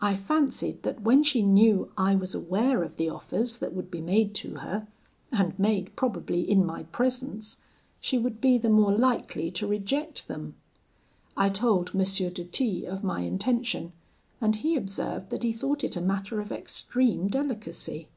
[0.00, 4.00] I fancied that when she knew I was aware of the offers that would be
[4.00, 4.86] made to her,
[5.30, 7.60] and made probably in my presence,
[8.00, 10.54] she would be the more likely to reject them.
[11.36, 11.98] I told M.
[12.02, 13.92] de T of my intention,
[14.40, 18.08] and he observed that he thought it a matter of extreme delicacy.